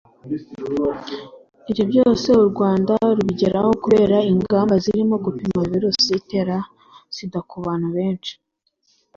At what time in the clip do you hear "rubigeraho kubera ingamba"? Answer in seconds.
3.17-4.73